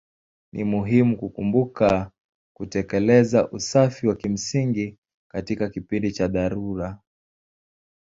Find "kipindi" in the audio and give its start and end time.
5.69-6.11